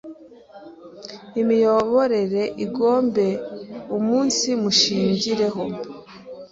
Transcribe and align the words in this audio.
imiyoborere 1.41 2.41
igombe 2.65 3.27
umunsimushingireho. 3.95 5.63